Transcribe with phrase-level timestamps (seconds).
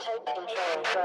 [0.00, 1.04] Thank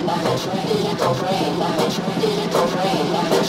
[0.00, 0.62] Do you go free?
[0.62, 1.28] Do you go free?
[1.28, 2.20] Do you go free?
[2.20, 3.39] Do you go free?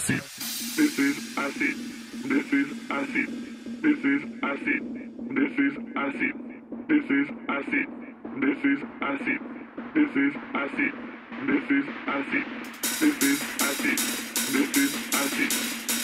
[0.00, 0.22] Acid.
[0.78, 1.76] This is acid.
[2.24, 3.28] This is acid.
[3.84, 4.82] This is acid.
[5.36, 6.34] This is acid.
[6.88, 7.86] This is acid.
[8.40, 9.40] This is acid.
[9.92, 10.92] This is acid.
[11.44, 12.46] This is acid.
[12.80, 13.98] This is acid.
[14.54, 15.50] This is acid.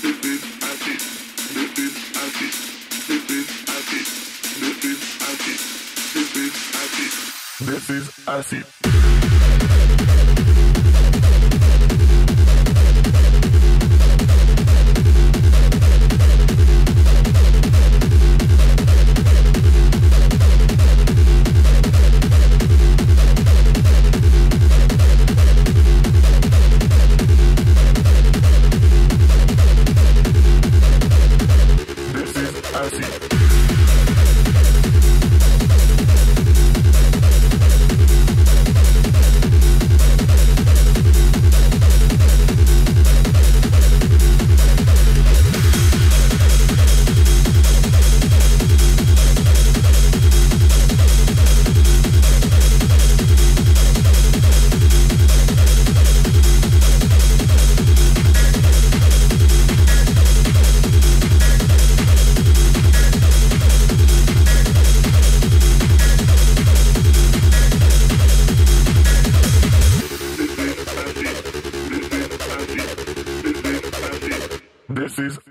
[0.02, 1.00] This is acid.
[1.56, 2.52] This is acid.
[3.08, 3.46] This is
[3.76, 4.06] acid.
[4.60, 5.00] This is
[5.32, 5.58] acid.
[6.12, 7.10] This is acid.
[7.66, 8.85] This is acid.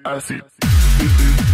[0.08, 1.45] I see.